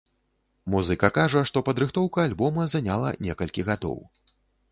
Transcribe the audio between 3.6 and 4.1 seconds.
гадоў.